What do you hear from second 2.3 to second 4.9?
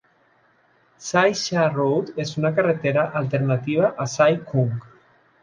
una carretera alternativa a Sai Kung.